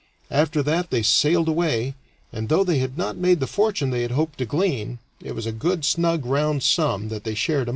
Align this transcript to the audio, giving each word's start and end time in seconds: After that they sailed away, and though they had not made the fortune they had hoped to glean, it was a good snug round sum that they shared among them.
After 0.31 0.63
that 0.63 0.89
they 0.89 1.03
sailed 1.03 1.47
away, 1.47 1.93
and 2.33 2.49
though 2.49 2.63
they 2.63 2.79
had 2.79 2.97
not 2.97 3.17
made 3.17 3.39
the 3.39 3.45
fortune 3.45 3.91
they 3.91 4.01
had 4.01 4.09
hoped 4.09 4.39
to 4.39 4.45
glean, 4.47 4.97
it 5.21 5.35
was 5.35 5.45
a 5.45 5.51
good 5.51 5.85
snug 5.85 6.25
round 6.25 6.63
sum 6.63 7.09
that 7.09 7.23
they 7.23 7.35
shared 7.35 7.59
among 7.59 7.65
them. 7.65 7.69